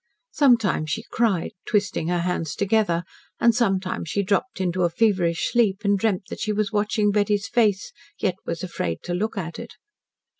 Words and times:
Sometimes 0.31 0.89
she 0.89 1.03
cried, 1.11 1.51
twisting 1.67 2.07
her 2.07 2.21
hands 2.21 2.55
together, 2.55 3.03
and 3.39 3.53
sometimes 3.53 4.09
she 4.09 4.23
dropped 4.23 4.59
into 4.59 4.81
a 4.81 4.89
feverish 4.89 5.51
sleep, 5.51 5.81
and 5.83 5.99
dreamed 5.99 6.23
that 6.29 6.39
she 6.39 6.51
was 6.51 6.71
watching 6.73 7.11
Betty's 7.11 7.47
face, 7.47 7.91
yet 8.17 8.33
was 8.43 8.63
afraid 8.63 9.03
to 9.03 9.13
look 9.13 9.37
at 9.37 9.59
it. 9.59 9.75